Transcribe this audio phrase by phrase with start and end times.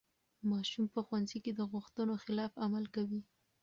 [0.49, 3.21] ماشوم په ښوونځي کې د غوښتنو خلاف عمل کوي.